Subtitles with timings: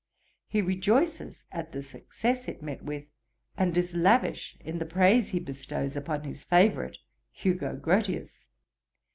[0.47, 3.05] He rejoices at the success it met with,
[3.55, 6.97] and is lavish in the praise he bestows upon his favourite,
[7.31, 8.47] Hugo Grotius.